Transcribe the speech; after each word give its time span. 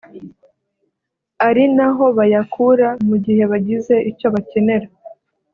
ari 1.47 1.63
naho 1.75 2.05
bayakura 2.17 2.87
mu 3.07 3.15
gihe 3.25 3.43
bagize 3.51 3.95
icyo 4.09 4.27
bakenera 4.33 4.87